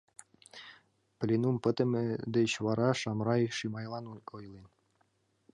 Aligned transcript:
Пленум 1.19 1.57
пытыме 1.63 2.05
деч 2.35 2.51
вара 2.65 2.89
Шамрай 3.01 3.43
Шимайлан 3.57 4.05
ойлен: 4.35 4.67